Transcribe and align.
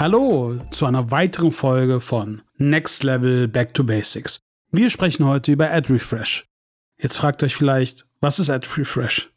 Hallo 0.00 0.56
zu 0.70 0.86
einer 0.86 1.10
weiteren 1.10 1.52
Folge 1.52 2.00
von 2.00 2.40
Next 2.56 3.04
Level 3.04 3.46
Back 3.48 3.74
to 3.74 3.84
Basics. 3.84 4.40
Wir 4.72 4.88
sprechen 4.88 5.26
heute 5.26 5.52
über 5.52 5.70
Ad 5.70 5.92
Refresh. 5.92 6.46
Jetzt 6.98 7.18
fragt 7.18 7.42
euch 7.42 7.54
vielleicht, 7.54 8.06
was 8.22 8.38
ist 8.38 8.48
Ad 8.48 8.66
Refresh? 8.78 9.30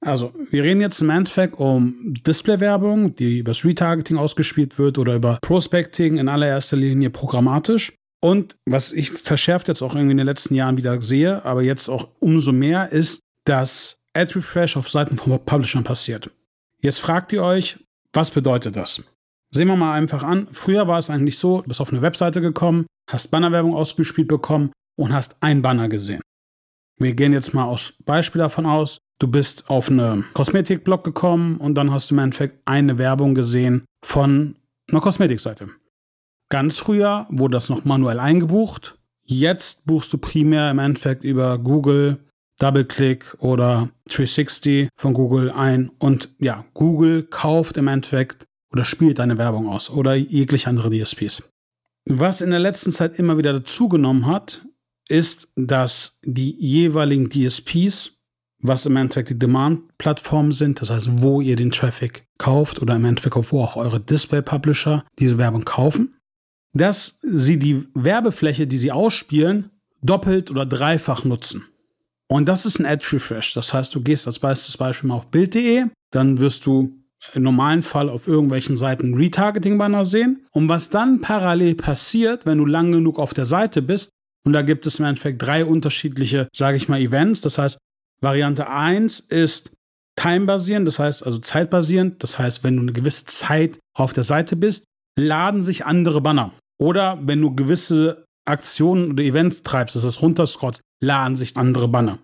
Also, 0.00 0.34
wir 0.50 0.64
reden 0.64 0.80
jetzt 0.80 1.00
im 1.02 1.10
Endeffekt 1.10 1.54
um 1.60 2.14
Display-Werbung, 2.26 3.14
die 3.14 3.38
übers 3.38 3.64
Retargeting 3.64 4.16
ausgespielt 4.16 4.76
wird 4.76 4.98
oder 4.98 5.14
über 5.14 5.38
Prospecting 5.40 6.16
in 6.16 6.28
allererster 6.28 6.76
Linie 6.76 7.10
programmatisch. 7.10 7.92
Und 8.20 8.56
was 8.66 8.90
ich 8.90 9.12
verschärft 9.12 9.68
jetzt 9.68 9.82
auch 9.82 9.94
irgendwie 9.94 10.10
in 10.10 10.18
den 10.18 10.26
letzten 10.26 10.56
Jahren 10.56 10.76
wieder 10.76 11.00
sehe, 11.00 11.44
aber 11.44 11.62
jetzt 11.62 11.88
auch 11.88 12.08
umso 12.18 12.50
mehr, 12.50 12.90
ist, 12.90 13.20
dass 13.44 14.00
Ad 14.14 14.34
Refresh 14.34 14.76
auf 14.76 14.90
Seiten 14.90 15.16
von 15.16 15.38
Publishern 15.44 15.84
passiert. 15.84 16.28
Jetzt 16.82 16.98
fragt 16.98 17.32
ihr 17.32 17.44
euch, 17.44 17.78
was 18.12 18.32
bedeutet 18.32 18.74
das? 18.74 19.00
Sehen 19.50 19.68
wir 19.68 19.76
mal 19.76 19.94
einfach 19.94 20.22
an. 20.22 20.46
Früher 20.52 20.88
war 20.88 20.98
es 20.98 21.10
eigentlich 21.10 21.38
so, 21.38 21.62
du 21.62 21.68
bist 21.68 21.80
auf 21.80 21.90
eine 21.90 22.02
Webseite 22.02 22.40
gekommen, 22.40 22.86
hast 23.10 23.30
Bannerwerbung 23.30 23.74
ausgespielt 23.74 24.28
bekommen 24.28 24.72
und 24.96 25.12
hast 25.12 25.36
ein 25.42 25.62
Banner 25.62 25.88
gesehen. 25.88 26.20
Wir 26.98 27.14
gehen 27.14 27.32
jetzt 27.32 27.54
mal 27.54 27.64
aus 27.64 27.94
Beispiel 28.04 28.40
davon 28.40 28.66
aus, 28.66 28.98
du 29.20 29.28
bist 29.28 29.70
auf 29.70 29.90
einen 29.90 30.24
Kosmetikblog 30.34 31.04
gekommen 31.04 31.56
und 31.56 31.76
dann 31.76 31.92
hast 31.92 32.10
du 32.10 32.14
im 32.14 32.18
Endeffekt 32.18 32.60
eine 32.66 32.98
Werbung 32.98 33.34
gesehen 33.34 33.84
von 34.04 34.56
einer 34.90 35.00
Kosmetikseite. 35.00 35.68
Ganz 36.50 36.78
früher 36.78 37.26
wurde 37.30 37.52
das 37.52 37.68
noch 37.68 37.84
manuell 37.84 38.18
eingebucht. 38.18 38.98
Jetzt 39.22 39.86
buchst 39.86 40.12
du 40.12 40.18
primär 40.18 40.70
im 40.70 40.78
Endeffekt 40.78 41.22
über 41.22 41.58
Google, 41.58 42.18
DoubleClick 42.58 43.36
oder 43.38 43.90
360 44.08 44.88
von 44.96 45.12
Google 45.12 45.50
ein. 45.50 45.90
Und 45.98 46.34
ja, 46.38 46.64
Google 46.74 47.24
kauft 47.24 47.76
im 47.76 47.86
Endeffekt 47.88 48.47
oder 48.72 48.84
spielt 48.84 49.18
deine 49.18 49.38
Werbung 49.38 49.68
aus 49.68 49.90
oder 49.90 50.14
jegliche 50.14 50.68
andere 50.68 50.90
DSPs. 50.90 51.50
Was 52.06 52.40
in 52.40 52.50
der 52.50 52.58
letzten 52.58 52.92
Zeit 52.92 53.18
immer 53.18 53.38
wieder 53.38 53.52
dazugenommen 53.52 54.26
hat, 54.26 54.62
ist, 55.08 55.48
dass 55.56 56.18
die 56.22 56.54
jeweiligen 56.58 57.28
DSPs, 57.28 58.12
was 58.60 58.86
im 58.86 58.96
Endeffekt 58.96 59.30
die 59.30 59.38
Demand-Plattformen 59.38 60.52
sind, 60.52 60.80
das 60.80 60.90
heißt, 60.90 61.22
wo 61.22 61.40
ihr 61.40 61.56
den 61.56 61.70
Traffic 61.70 62.26
kauft 62.38 62.80
oder 62.80 62.96
im 62.96 63.04
Endeffekt 63.04 63.52
wo 63.52 63.62
auch 63.62 63.76
eure 63.76 64.00
Display-Publisher 64.00 65.04
diese 65.18 65.38
Werbung 65.38 65.64
kaufen, 65.64 66.14
dass 66.72 67.18
sie 67.22 67.58
die 67.58 67.86
Werbefläche, 67.94 68.66
die 68.66 68.78
sie 68.78 68.92
ausspielen, 68.92 69.70
doppelt 70.02 70.50
oder 70.50 70.66
dreifach 70.66 71.24
nutzen. 71.24 71.64
Und 72.28 72.46
das 72.48 72.66
ist 72.66 72.78
ein 72.78 72.86
Ad 72.86 73.04
Refresh. 73.10 73.54
Das 73.54 73.72
heißt, 73.72 73.94
du 73.94 74.02
gehst 74.02 74.26
als 74.26 74.38
Beispiel 74.38 75.08
mal 75.08 75.16
auf 75.16 75.30
Bild.de, 75.30 75.86
dann 76.10 76.38
wirst 76.38 76.66
du 76.66 76.94
im 77.34 77.42
normalen 77.42 77.82
Fall 77.82 78.08
auf 78.08 78.28
irgendwelchen 78.28 78.76
Seiten 78.76 79.14
Retargeting-Banner 79.14 80.04
sehen. 80.04 80.46
Und 80.52 80.68
was 80.68 80.90
dann 80.90 81.20
parallel 81.20 81.74
passiert, 81.74 82.46
wenn 82.46 82.58
du 82.58 82.66
lang 82.66 82.92
genug 82.92 83.18
auf 83.18 83.34
der 83.34 83.44
Seite 83.44 83.82
bist, 83.82 84.10
und 84.44 84.52
da 84.52 84.62
gibt 84.62 84.86
es 84.86 84.98
im 84.98 85.04
Endeffekt 85.04 85.42
drei 85.42 85.64
unterschiedliche, 85.64 86.48
sage 86.54 86.76
ich 86.76 86.88
mal, 86.88 87.00
Events. 87.00 87.40
Das 87.42 87.58
heißt, 87.58 87.78
Variante 88.20 88.68
1 88.68 89.20
ist 89.20 89.72
timebasierend, 90.16 90.88
das 90.88 90.98
heißt 90.98 91.24
also 91.24 91.38
zeitbasierend. 91.38 92.22
Das 92.22 92.38
heißt, 92.38 92.64
wenn 92.64 92.76
du 92.76 92.82
eine 92.82 92.92
gewisse 92.92 93.26
Zeit 93.26 93.78
auf 93.94 94.12
der 94.12 94.24
Seite 94.24 94.56
bist, 94.56 94.84
laden 95.18 95.62
sich 95.62 95.84
andere 95.84 96.20
Banner. 96.20 96.52
Oder 96.80 97.18
wenn 97.22 97.40
du 97.40 97.54
gewisse 97.54 98.24
Aktionen 98.46 99.10
oder 99.10 99.22
Events 99.22 99.62
treibst, 99.62 99.96
das 99.96 100.04
ist 100.04 100.22
runterscrollst, 100.22 100.80
laden 101.02 101.36
sich 101.36 101.56
andere 101.56 101.88
Banner. 101.88 102.18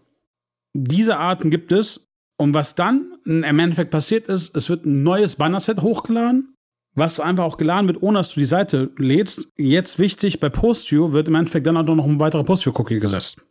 Diese 0.72 1.18
Arten 1.18 1.50
gibt 1.50 1.72
es. 1.72 2.06
Und 2.36 2.52
was 2.52 2.74
dann 2.74 3.13
im 3.24 3.58
Endeffekt 3.58 3.90
passiert 3.90 4.26
ist, 4.26 4.56
es 4.56 4.68
wird 4.68 4.84
ein 4.84 5.02
neues 5.02 5.36
Bannerset 5.36 5.80
hochgeladen, 5.80 6.54
was 6.94 7.20
einfach 7.20 7.44
auch 7.44 7.56
geladen 7.56 7.88
wird, 7.88 8.02
ohne 8.02 8.18
dass 8.18 8.34
du 8.34 8.40
die 8.40 8.46
Seite 8.46 8.90
lädst. 8.98 9.48
Jetzt 9.56 9.98
wichtig, 9.98 10.40
bei 10.40 10.48
PostView 10.48 11.12
wird 11.12 11.28
im 11.28 11.34
Endeffekt 11.34 11.66
dann 11.66 11.76
auch 11.76 11.84
noch 11.84 12.06
ein 12.06 12.20
weiterer 12.20 12.44
PostView-Cookie 12.44 13.00
gesetzt. 13.00 13.44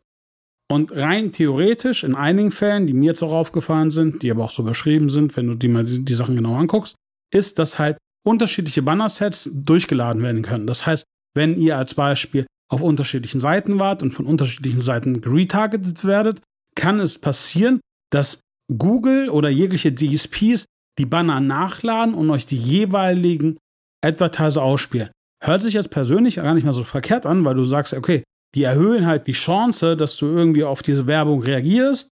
Und 0.72 0.92
rein 0.94 1.32
theoretisch, 1.32 2.04
in 2.04 2.16
einigen 2.16 2.52
Fällen, 2.52 2.88
die 2.88 2.94
mir 2.94 3.08
jetzt 3.08 3.22
auch 3.22 3.34
aufgefallen 3.34 3.92
sind, 3.92 4.24
die 4.24 4.32
aber 4.32 4.46
auch 4.46 4.50
so 4.50 4.64
beschrieben 4.64 5.10
sind, 5.10 5.36
wenn 5.36 5.48
du 5.48 5.56
dir 5.56 5.70
mal 5.70 5.84
die, 5.84 6.04
die 6.04 6.14
Sachen 6.14 6.36
genau 6.36 6.56
anguckst, 6.56 6.96
ist, 7.32 7.60
dass 7.60 7.80
halt 7.80 7.98
unterschiedliche 8.26 8.82
Bannersets 8.82 9.50
durchgeladen 9.54 10.24
werden 10.24 10.42
können. 10.42 10.66
Das 10.66 10.86
heißt, 10.86 11.06
wenn 11.36 11.58
ihr 11.58 11.78
als 11.78 11.96
Beispiel 11.96 12.46
auf 12.70 12.82
unterschiedlichen 12.82 13.40
Seiten 13.40 13.78
wart 13.80 14.02
und 14.02 14.14
von 14.14 14.26
unterschiedlichen 14.26 14.80
Seiten 14.80 15.18
retargetet 15.18 16.06
werdet, 16.06 16.42
kann 16.76 17.00
es 17.00 17.20
passieren, 17.20 17.82
dass 18.10 18.40
Google 18.78 19.30
oder 19.30 19.50
jegliche 19.50 19.94
DSPs 19.94 20.66
die 21.00 21.06
Banner 21.06 21.40
nachladen 21.40 22.14
und 22.14 22.30
euch 22.30 22.46
die 22.46 22.58
jeweiligen 22.58 23.58
Advertiser 24.04 24.62
ausspielen. 24.62 25.10
Hört 25.44 25.62
sich 25.62 25.74
jetzt 25.74 25.90
persönlich 25.90 26.36
gar 26.36 26.54
nicht 26.54 26.64
mal 26.64 26.74
so 26.74 26.84
verkehrt 26.84 27.26
an, 27.26 27.44
weil 27.44 27.56
du 27.56 27.64
sagst, 27.64 27.94
okay, 27.94 28.24
die 28.56 28.64
erhöhen 28.64 29.06
halt 29.06 29.28
die 29.28 29.34
Chance, 29.34 29.98
dass 29.98 30.16
du 30.18 30.28
irgendwie 30.28 30.64
auf 30.64 30.82
diese 30.84 31.08
Werbung 31.08 31.42
reagierst. 31.42 32.10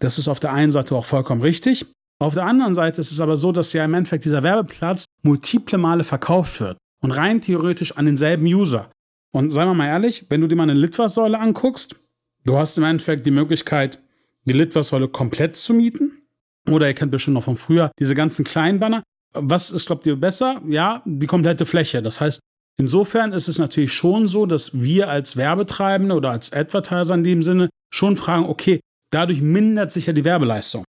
Das 0.00 0.18
ist 0.18 0.28
auf 0.28 0.40
der 0.40 0.52
einen 0.52 0.70
Seite 0.70 0.94
auch 0.94 1.04
vollkommen 1.04 1.40
richtig. 1.40 1.86
Auf 2.20 2.34
der 2.34 2.46
anderen 2.46 2.74
Seite 2.74 3.00
ist 3.00 3.10
es 3.10 3.20
aber 3.20 3.36
so, 3.36 3.52
dass 3.52 3.72
ja 3.72 3.84
im 3.84 3.94
Endeffekt 3.94 4.24
dieser 4.24 4.42
Werbeplatz 4.42 5.04
multiple 5.22 5.78
Male 5.78 6.04
verkauft 6.04 6.60
wird 6.60 6.76
und 7.02 7.12
rein 7.12 7.40
theoretisch 7.40 7.96
an 7.96 8.06
denselben 8.06 8.44
User. 8.44 8.90
Und 9.32 9.50
seien 9.50 9.68
wir 9.68 9.74
mal 9.74 9.86
ehrlich, 9.86 10.26
wenn 10.28 10.40
du 10.40 10.48
dir 10.48 10.56
mal 10.56 10.64
eine 10.64 10.74
Litfaßsäule 10.74 11.38
anguckst, 11.38 11.96
du 12.44 12.56
hast 12.56 12.76
im 12.78 12.84
Endeffekt 12.84 13.26
die 13.26 13.30
Möglichkeit, 13.30 14.00
die 14.44 14.52
Litfaßsäule 14.52 15.08
komplett 15.08 15.56
zu 15.56 15.74
mieten. 15.74 16.22
Oder 16.68 16.88
ihr 16.88 16.94
kennt 16.94 17.10
bestimmt 17.10 17.34
noch 17.34 17.44
von 17.44 17.56
früher 17.56 17.90
diese 17.98 18.14
ganzen 18.14 18.44
kleinen 18.44 18.78
Banner. 18.78 19.02
Was 19.34 19.70
ist, 19.70 19.86
glaubt 19.86 20.06
ihr, 20.06 20.16
besser? 20.16 20.60
Ja, 20.66 21.02
die 21.04 21.26
komplette 21.26 21.66
Fläche. 21.66 22.02
Das 22.02 22.20
heißt, 22.20 22.40
insofern 22.78 23.32
ist 23.32 23.48
es 23.48 23.58
natürlich 23.58 23.92
schon 23.92 24.26
so, 24.26 24.46
dass 24.46 24.78
wir 24.80 25.08
als 25.08 25.36
Werbetreibende 25.36 26.14
oder 26.14 26.30
als 26.30 26.52
Advertiser 26.52 27.14
in 27.14 27.24
dem 27.24 27.42
Sinne 27.42 27.68
schon 27.92 28.16
fragen, 28.16 28.46
okay, 28.46 28.80
dadurch 29.10 29.40
mindert 29.40 29.92
sich 29.92 30.06
ja 30.06 30.12
die 30.12 30.24
Werbeleistung. 30.24 30.84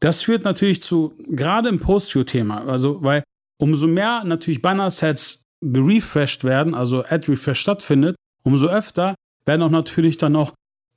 Das 0.00 0.22
führt 0.22 0.44
natürlich 0.44 0.82
zu, 0.82 1.14
gerade 1.28 1.68
im 1.68 1.78
Post-View-Thema, 1.78 2.66
also 2.66 3.02
weil 3.02 3.22
umso 3.60 3.86
mehr 3.86 4.24
natürlich 4.24 4.60
Banner-Sets 4.60 5.44
gerefreshed 5.62 6.44
werden, 6.44 6.74
also 6.74 7.04
Ad-Refresh 7.04 7.60
stattfindet, 7.60 8.16
umso 8.42 8.66
öfter 8.66 9.14
werden 9.46 9.62
auch 9.62 9.70
natürlich 9.70 10.16
dann 10.16 10.32
noch 10.32 10.54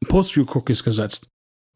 Post-View-Cookies 0.07 0.83
gesetzt. 0.83 1.27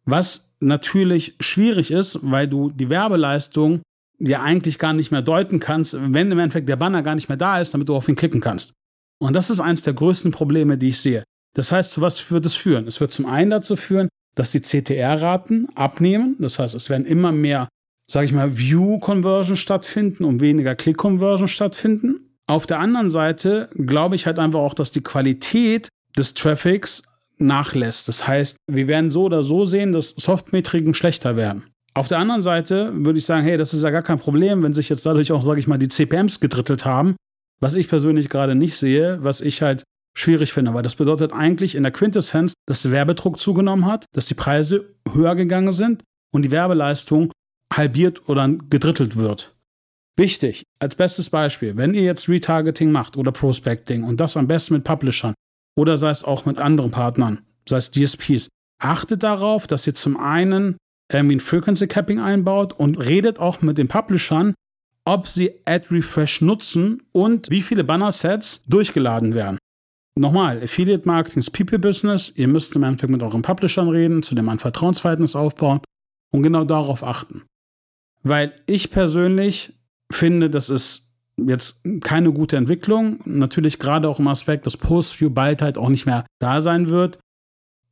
Was 0.09 0.53
natürlich 0.59 1.36
schwierig 1.40 1.92
ist, 1.92 2.20
weil 2.22 2.47
du 2.47 2.72
die 2.72 2.90
Werbeleistung 2.90 3.81
ja 4.18 4.42
eigentlich 4.42 4.78
gar 4.78 4.94
nicht 4.94 5.12
mehr 5.12 5.22
deuten 5.22 5.59
kannst, 5.59 5.94
wenn 5.94 6.31
im 6.31 6.40
Endeffekt 6.40 6.68
der 6.68 6.75
Banner 6.75 7.02
gar 7.02 7.16
nicht 7.16 7.30
mehr 7.30 7.38
da 7.38 7.59
ist, 7.59 7.74
damit 7.74 7.88
du 7.90 7.96
auf 7.96 8.09
ihn 8.09 8.16
klicken 8.16 8.42
kannst. 8.42 8.74
Und 9.22 9.36
das 9.36 9.50
ist 9.50 9.59
eines 9.59 9.84
der 9.84 9.94
größten 9.94 10.31
Probleme, 10.31 10.78
die 10.78 10.90
ich 10.90 11.00
sehe. 11.00 11.24
Das 11.56 11.72
heißt, 11.72 11.92
zu 11.92 12.02
was 12.02 12.30
wird 12.31 12.46
es 12.46 12.56
führen? 12.56 12.88
Es 12.88 13.00
wird 13.00 13.12
zum 13.12 13.25
einen 13.25 13.50
dazu 13.50 13.75
führen, 13.75 14.09
dass 14.36 14.52
die 14.52 14.62
CTR-Raten 14.62 15.68
abnehmen. 15.75 16.36
Das 16.40 16.59
heißt, 16.59 16.76
es 16.76 16.90
werden 16.90 17.06
immer 17.06 17.31
mehr, 17.31 17.68
sage 18.09 18.26
ich 18.26 18.34
mal, 18.34 18.58
View-Conversion 18.58 19.58
stattfinden 19.58 20.24
und 20.26 20.41
weniger 20.41 20.76
Click-Conversion 20.76 21.47
stattfinden. 21.47 22.38
Auf 22.47 22.66
der 22.66 22.80
anderen 22.80 23.09
Seite 23.09 23.70
glaube 23.76 24.16
ich 24.16 24.26
halt 24.26 24.40
einfach 24.40 24.59
auch, 24.59 24.74
dass 24.74 24.91
die 24.91 25.03
Qualität 25.03 25.90
des 26.18 26.34
Traffics 26.34 27.03
nachlässt. 27.39 28.07
Das 28.07 28.27
heißt, 28.27 28.57
wir 28.67 28.88
werden 28.88 29.09
so 29.09 29.23
oder 29.23 29.44
so 29.44 29.66
sehen, 29.66 29.91
dass 29.91 30.09
Softmetriken 30.09 30.94
schlechter 30.94 31.35
werden. 31.35 31.63
Auf 31.94 32.07
der 32.07 32.19
anderen 32.19 32.41
Seite 32.41 32.91
würde 32.94 33.19
ich 33.19 33.25
sagen, 33.25 33.43
hey, 33.43 33.58
das 33.58 33.73
ist 33.73 33.84
ja 33.84 33.90
gar 33.90 34.03
kein 34.03 34.19
Problem, 34.19 34.64
wenn 34.64 34.73
sich 34.73 34.90
jetzt 34.90 35.05
dadurch 35.05 35.31
auch, 35.31 35.41
sage 35.41 35.59
ich 35.59 35.67
mal, 35.67 35.78
die 35.78 35.87
CPMs 35.87 36.40
gedrittelt 36.40 36.85
haben, 36.85 37.16
was 37.59 37.73
ich 37.73 37.87
persönlich 37.87 38.29
gerade 38.29 38.55
nicht 38.55 38.78
sehe, 38.78 39.23
was 39.23 39.41
ich 39.41 39.61
halt 39.61 39.84
schwierig 40.17 40.53
finde, 40.53 40.73
weil 40.73 40.84
das 40.84 40.96
bedeutet 40.96 41.34
eigentlich 41.34 41.75
in 41.75 41.84
der 41.84 41.91
Quintessenz, 41.91 42.53
dass 42.67 42.84
der 42.84 42.91
Werbedruck 42.91 43.40
zugenommen 43.40 43.85
hat, 43.85 44.05
dass 44.14 44.28
die 44.28 44.34
Preise 44.34 44.85
höher 45.11 45.35
gegangen 45.35 45.72
sind 45.72 46.03
und 46.34 46.43
die 46.43 46.52
Werbeleistung 46.52 47.31
halbiert 47.73 48.28
oder 48.28 48.47
gedrittelt 48.69 49.16
wird. 49.16 49.55
Wichtig, 50.17 50.64
als 50.79 50.96
bestes 50.96 51.29
Beispiel, 51.29 51.78
wenn 51.78 51.93
ihr 51.93 52.03
jetzt 52.03 52.28
Retargeting 52.28 52.91
macht 52.91 53.16
oder 53.16 53.31
Prospecting 53.31 54.03
und 54.03 54.19
das 54.19 54.35
am 54.35 54.47
besten 54.47 54.73
mit 54.73 54.84
Publishern 54.84 55.34
oder 55.79 55.96
sei 55.96 56.09
es 56.09 56.26
auch 56.26 56.46
mit 56.46 56.58
anderen 56.58 56.91
Partnern, 56.91 57.40
sei 57.66 57.78
es 57.78 57.91
DSPs, 57.91 58.49
achtet 58.81 59.23
darauf, 59.23 59.66
dass 59.66 59.87
ihr 59.87 59.93
zum 59.96 60.17
einen 60.17 60.76
irgendwie 61.09 61.37
ein 61.37 61.40
Frequency 61.40 61.87
Capping 61.87 62.20
einbaut 62.20 62.73
und 62.73 62.97
redet 62.97 63.40
auch 63.40 63.61
mit 63.61 63.78
den 63.78 63.87
Publishern, 63.87 64.53
ob 65.05 65.26
sie 65.29 65.53
Ad 65.66 65.87
Refresh 65.90 66.41
nutzen 66.41 67.02
und 67.14 67.49
wie 67.49 67.61
viele 67.61 67.85
Banner-Sets 67.85 68.64
durchgeladen 68.67 69.34
werden. 69.34 69.58
Nochmal, 70.17 70.61
Affiliate 70.61 71.08
Marketing 71.08 71.40
ist 71.40 71.52
People 71.52 71.79
Business. 71.79 72.34
Ihr 72.35 72.49
müsst 72.49 72.76
im 72.76 72.84
Endeffekt 72.84 73.11
mit 73.11 73.23
euren 73.23 73.41
Publishern 73.41 73.87
reden, 73.87 74.22
zu 74.22 74.35
dem 74.35 74.49
ein 74.49 74.59
Vertrauensverhältnis 74.59 75.34
aufbauen 75.34 75.79
und 76.34 76.43
genau 76.43 76.66
darauf 76.66 77.03
achten. 77.03 77.43
Weil 78.22 78.53
ich 78.66 78.91
persönlich 78.91 79.79
finde, 80.11 80.49
das 80.49 80.70
ist 80.70 81.09
jetzt 81.47 81.82
keine 82.02 82.34
gute 82.34 82.58
Entwicklung. 82.58 83.20
Natürlich 83.26 83.80
gerade 83.80 84.08
auch 84.09 84.20
im 84.20 84.28
Aspekt, 84.28 84.66
dass 84.66 84.78
Postview 84.78 85.30
bald 85.30 85.62
halt 85.62 85.78
auch 85.78 85.90
nicht 85.90 86.06
mehr 86.06 86.26
da 86.40 86.62
sein 86.62 86.90
wird, 86.90 87.20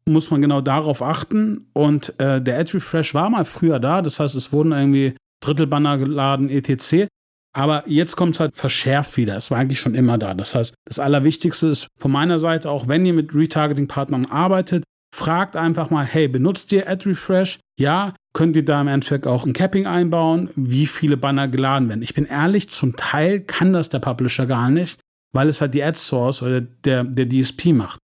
muss 0.08 0.32
man 0.32 0.42
genau 0.42 0.62
darauf 0.62 1.02
achten. 1.02 1.70
Und 1.74 2.20
äh, 2.20 2.42
der 2.42 2.60
Ad 2.60 2.74
Refresh 2.74 3.14
war 3.14 3.30
mal 3.30 3.46
früher 3.46 3.80
da, 3.80 4.02
das 4.02 4.20
heißt, 4.20 4.36
es 4.36 4.52
wurden 4.52 4.72
irgendwie 4.72 5.16
Drittelbanner 5.44 5.98
geladen, 5.98 6.50
etc. 6.50 7.08
Aber 7.54 7.84
jetzt 7.88 8.16
kommt 8.16 8.36
es 8.36 8.40
halt 8.40 8.56
verschärft 8.56 9.18
wieder. 9.18 9.36
Es 9.36 9.52
war 9.52 9.60
eigentlich 9.60 9.80
schon 9.80 9.96
immer 9.96 10.18
da. 10.18 10.34
Das 10.34 10.56
heißt, 10.56 10.76
das 10.86 11.00
Allerwichtigste 11.00 11.68
ist 11.68 11.88
von 12.00 12.12
meiner 12.12 12.38
Seite, 12.38 12.70
auch 12.70 12.88
wenn 12.88 13.06
ihr 13.06 13.14
mit 13.14 13.34
Retargeting-Partnern 13.34 14.26
arbeitet, 14.28 14.84
fragt 15.16 15.56
einfach 15.56 15.90
mal, 15.90 16.06
hey, 16.06 16.28
benutzt 16.28 16.72
ihr 16.72 16.88
AdRefresh? 16.88 17.60
Ja, 17.80 18.14
könnt 18.38 18.56
ihr 18.56 18.64
da 18.64 18.80
im 18.80 18.88
Endeffekt 18.88 19.26
auch 19.26 19.48
ein 19.48 19.54
Capping 19.54 19.88
einbauen, 19.88 20.52
wie 20.56 20.86
viele 20.86 21.18
Banner 21.18 21.48
geladen 21.48 21.90
werden. 21.90 22.04
Ich 22.04 22.14
bin 22.14 22.26
ehrlich, 22.26 22.70
zum 22.70 22.96
Teil 22.96 23.40
kann 23.40 23.74
das 23.74 23.90
der 23.90 23.98
Publisher 23.98 24.46
gar 24.46 24.70
nicht, 24.70 25.00
weil 25.34 25.50
es 25.50 25.60
halt 25.60 25.74
die 25.74 25.82
Ad 25.82 25.98
Source 25.98 26.44
oder 26.44 26.62
der, 26.62 27.04
der 27.04 27.28
DSP 27.28 27.74
macht. 27.74 27.98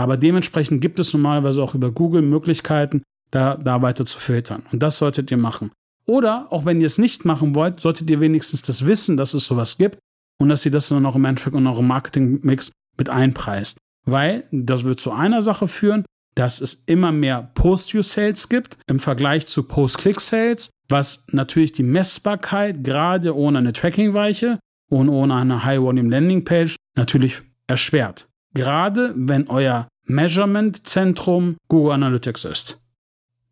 Aber 0.00 0.16
dementsprechend 0.16 0.80
gibt 0.80 1.00
es 1.00 1.12
normalerweise 1.12 1.60
auch 1.60 1.74
über 1.74 1.90
Google 1.90 2.22
Möglichkeiten, 2.22 3.02
da, 3.32 3.56
da 3.56 3.82
weiter 3.82 4.06
zu 4.06 4.20
filtern. 4.20 4.62
Und 4.70 4.80
das 4.80 4.96
solltet 4.96 5.32
ihr 5.32 5.36
machen. 5.36 5.72
Oder 6.06 6.46
auch 6.50 6.64
wenn 6.64 6.80
ihr 6.80 6.86
es 6.86 6.98
nicht 6.98 7.24
machen 7.24 7.56
wollt, 7.56 7.80
solltet 7.80 8.08
ihr 8.10 8.20
wenigstens 8.20 8.62
das 8.62 8.86
wissen, 8.86 9.16
dass 9.16 9.34
es 9.34 9.44
sowas 9.44 9.76
gibt 9.76 9.98
und 10.38 10.50
dass 10.50 10.64
ihr 10.64 10.70
das 10.70 10.88
dann 10.88 11.04
auch 11.04 11.16
im 11.16 11.24
Endeffekt 11.24 11.56
in 11.56 11.66
eurem 11.66 11.88
Marketing-Mix 11.88 12.70
mit 12.96 13.08
einpreist. 13.08 13.78
Weil 14.06 14.44
das 14.52 14.84
wird 14.84 15.00
zu 15.00 15.10
einer 15.10 15.42
Sache 15.42 15.66
führen, 15.66 16.04
dass 16.34 16.60
es 16.60 16.82
immer 16.86 17.12
mehr 17.12 17.50
Post-View-Sales 17.54 18.48
gibt 18.48 18.78
im 18.86 19.00
Vergleich 19.00 19.46
zu 19.46 19.64
Post-Click-Sales, 19.64 20.70
was 20.88 21.24
natürlich 21.32 21.72
die 21.72 21.82
Messbarkeit 21.82 22.82
gerade 22.84 23.36
ohne 23.36 23.58
eine 23.58 23.72
Tracking-Weiche 23.72 24.58
und 24.90 25.08
ohne 25.08 25.34
eine 25.34 25.64
High-Volume-Landing-Page 25.64 26.76
natürlich 26.96 27.42
erschwert. 27.66 28.28
Gerade 28.54 29.14
wenn 29.16 29.48
euer 29.48 29.88
Measurement-Zentrum 30.04 31.56
Google 31.68 31.92
Analytics 31.92 32.44
ist. 32.44 32.82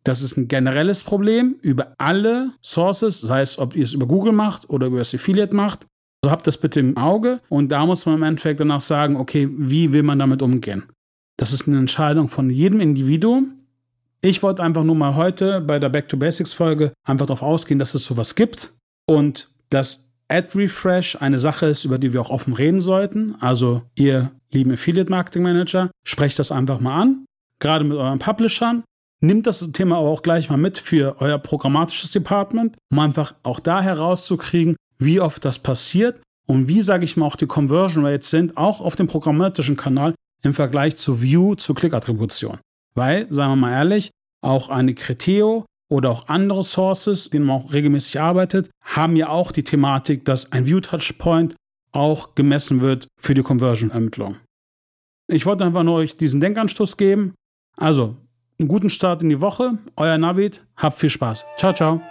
Das 0.03 0.21
ist 0.21 0.37
ein 0.37 0.47
generelles 0.47 1.03
Problem 1.03 1.55
über 1.61 1.93
alle 1.97 2.51
Sources, 2.61 3.19
sei 3.21 3.41
es, 3.41 3.59
ob 3.59 3.75
ihr 3.75 3.83
es 3.83 3.93
über 3.93 4.07
Google 4.07 4.33
macht 4.33 4.69
oder 4.69 4.87
über 4.87 4.99
das 4.99 5.13
Affiliate 5.13 5.55
macht. 5.55 5.85
Also 6.23 6.31
habt 6.31 6.47
das 6.47 6.57
bitte 6.57 6.79
im 6.81 6.97
Auge 6.97 7.39
und 7.49 7.71
da 7.71 7.85
muss 7.85 8.05
man 8.05 8.15
im 8.15 8.23
Endeffekt 8.23 8.59
danach 8.59 8.81
sagen, 8.81 9.15
okay, 9.15 9.47
wie 9.51 9.93
will 9.93 10.03
man 10.03 10.19
damit 10.19 10.41
umgehen? 10.41 10.83
Das 11.39 11.53
ist 11.53 11.69
eine 11.69 11.77
Entscheidung 11.77 12.27
von 12.27 12.49
jedem 12.49 12.81
Individuum. 12.81 13.53
Ich 14.21 14.43
wollte 14.43 14.61
einfach 14.61 14.83
nur 14.83 14.95
mal 14.95 15.15
heute 15.15 15.61
bei 15.61 15.79
der 15.79 15.87
Back 15.87 16.09
to 16.09 16.17
Basics 16.17 16.51
Folge 16.51 16.91
einfach 17.05 17.27
darauf 17.27 17.41
ausgehen, 17.41 17.79
dass 17.79 17.93
es 17.93 18.03
sowas 18.03 18.35
gibt 18.35 18.73
und 19.05 19.49
dass 19.69 20.09
Ad 20.27 20.49
Refresh 20.53 21.15
eine 21.15 21.39
Sache 21.39 21.67
ist, 21.67 21.85
über 21.85 21.97
die 21.97 22.11
wir 22.11 22.19
auch 22.19 22.29
offen 22.29 22.51
reden 22.51 22.81
sollten. 22.81 23.35
Also 23.39 23.83
ihr 23.95 24.31
lieben 24.51 24.73
Affiliate 24.73 25.09
Marketing 25.09 25.43
Manager, 25.43 25.89
sprecht 26.03 26.37
das 26.39 26.51
einfach 26.51 26.81
mal 26.81 27.03
an, 27.03 27.25
gerade 27.59 27.85
mit 27.85 27.97
euren 27.97 28.19
Publishern. 28.19 28.83
Nimmt 29.21 29.47
das 29.47 29.65
Thema 29.71 29.97
aber 29.99 30.09
auch 30.09 30.23
gleich 30.23 30.49
mal 30.49 30.57
mit 30.57 30.77
für 30.77 31.21
euer 31.21 31.37
programmatisches 31.37 32.11
Department, 32.11 32.75
um 32.91 32.99
einfach 32.99 33.33
auch 33.43 33.61
da 33.61 33.81
herauszukriegen, 33.81 34.75
wie 34.97 35.21
oft 35.21 35.45
das 35.45 35.57
passiert 35.57 36.19
und 36.47 36.67
wie, 36.67 36.81
sage 36.81 37.05
ich 37.05 37.15
mal, 37.15 37.27
auch 37.27 37.37
die 37.37 37.47
Conversion 37.47 38.05
Rates 38.05 38.29
sind, 38.29 38.57
auch 38.57 38.81
auf 38.81 38.97
dem 38.97 39.07
programmatischen 39.07 39.77
Kanal 39.77 40.13
im 40.43 40.53
Vergleich 40.53 40.97
zu 40.97 41.21
View, 41.21 41.55
zu 41.55 41.73
Click-Attribution. 41.73 42.59
Weil, 42.95 43.31
sagen 43.33 43.51
wir 43.53 43.55
mal 43.55 43.73
ehrlich, 43.73 44.11
auch 44.41 44.69
eine 44.69 44.93
Criteo 44.93 45.65
oder 45.89 46.09
auch 46.11 46.27
andere 46.27 46.63
Sources, 46.63 47.29
denen 47.29 47.45
man 47.45 47.61
auch 47.61 47.73
regelmäßig 47.73 48.19
arbeitet, 48.19 48.69
haben 48.83 49.15
ja 49.15 49.29
auch 49.29 49.51
die 49.51 49.63
Thematik, 49.63 50.25
dass 50.25 50.51
ein 50.51 50.65
View-Touchpoint 50.65 51.55
auch 51.91 52.35
gemessen 52.35 52.81
wird 52.81 53.07
für 53.19 53.33
die 53.33 53.41
Conversion-Ermittlung. 53.41 54.37
Ich 55.27 55.45
wollte 55.45 55.65
einfach 55.65 55.83
nur 55.83 55.95
euch 55.95 56.17
diesen 56.17 56.41
Denkanstoß 56.41 56.97
geben. 56.97 57.33
Also, 57.77 58.15
einen 58.59 58.67
guten 58.67 58.89
Start 58.89 59.23
in 59.23 59.29
die 59.29 59.41
Woche. 59.41 59.77
Euer 59.95 60.17
Navid. 60.17 60.63
Habt 60.75 60.97
viel 60.97 61.09
Spaß. 61.09 61.45
Ciao, 61.57 61.73
ciao. 61.73 62.01